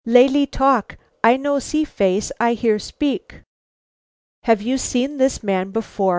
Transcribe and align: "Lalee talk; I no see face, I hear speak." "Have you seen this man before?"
"Lalee 0.03 0.47
talk; 0.49 0.97
I 1.23 1.37
no 1.37 1.59
see 1.59 1.83
face, 1.85 2.31
I 2.39 2.53
hear 2.53 2.79
speak." 2.79 3.41
"Have 4.45 4.59
you 4.63 4.79
seen 4.79 5.17
this 5.17 5.43
man 5.43 5.69
before?" 5.69 6.09